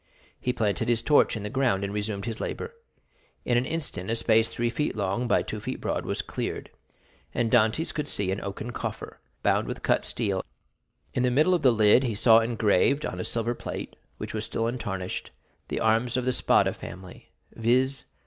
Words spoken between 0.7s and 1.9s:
his torch in the ground